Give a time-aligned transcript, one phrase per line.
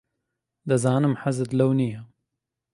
[0.69, 2.01] دەزانم حەزت لەو نییە.